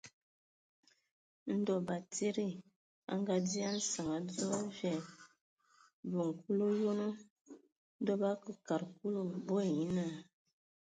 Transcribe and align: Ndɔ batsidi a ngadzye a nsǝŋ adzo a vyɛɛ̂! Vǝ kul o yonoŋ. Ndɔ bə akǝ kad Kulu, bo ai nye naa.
Ndɔ 1.59 1.75
batsidi 1.87 2.47
a 3.11 3.13
ngadzye 3.21 3.61
a 3.69 3.71
nsǝŋ 3.77 4.07
adzo 4.17 4.47
a 4.59 4.59
vyɛɛ̂! 4.75 5.03
Vǝ 6.11 6.23
kul 6.39 6.59
o 6.65 6.67
yonoŋ. 6.81 7.13
Ndɔ 8.01 8.13
bə 8.19 8.27
akǝ 8.33 8.51
kad 8.67 8.83
Kulu, 8.97 9.21
bo 9.45 9.53
ai 9.63 9.71
nye 9.77 9.85
naa. 9.97 10.15